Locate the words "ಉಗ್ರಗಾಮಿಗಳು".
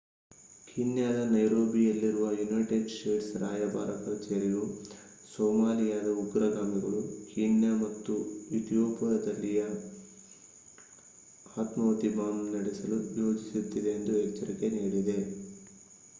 6.21-7.01